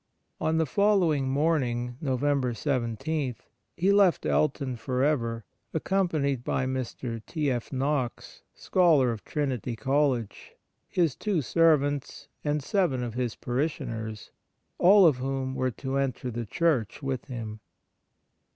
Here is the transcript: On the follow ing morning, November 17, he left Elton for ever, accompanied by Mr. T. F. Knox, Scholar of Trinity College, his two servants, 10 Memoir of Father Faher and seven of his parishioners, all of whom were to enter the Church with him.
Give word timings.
On 0.39 0.57
the 0.57 0.65
follow 0.65 1.13
ing 1.13 1.29
morning, 1.29 1.95
November 2.01 2.55
17, 2.55 3.35
he 3.77 3.91
left 3.91 4.25
Elton 4.25 4.75
for 4.75 5.03
ever, 5.03 5.45
accompanied 5.75 6.43
by 6.43 6.65
Mr. 6.65 7.21
T. 7.27 7.51
F. 7.51 7.71
Knox, 7.71 8.41
Scholar 8.55 9.11
of 9.11 9.23
Trinity 9.23 9.75
College, 9.75 10.53
his 10.89 11.15
two 11.15 11.43
servants, 11.43 12.29
10 12.41 12.49
Memoir 12.49 12.55
of 12.55 12.55
Father 12.55 12.55
Faher 12.55 12.55
and 12.55 12.63
seven 12.91 13.03
of 13.03 13.13
his 13.13 13.35
parishioners, 13.35 14.31
all 14.79 15.05
of 15.05 15.17
whom 15.17 15.53
were 15.53 15.69
to 15.69 15.97
enter 15.97 16.31
the 16.31 16.47
Church 16.47 17.03
with 17.03 17.25
him. 17.25 17.59